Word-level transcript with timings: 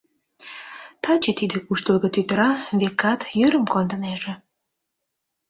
Таче 1.03 1.31
тиде 1.39 1.57
куштылго 1.65 2.07
тӱтыра, 2.13 2.49
векат, 2.79 3.19
йӱрым 3.39 3.65
кондынеже. 3.73 4.33